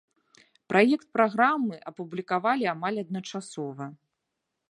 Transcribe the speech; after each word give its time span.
Праект 0.71 1.05
праграмы 1.17 1.75
апублікавалі 1.91 2.65
амаль 2.73 2.99
адначасова. 3.05 3.85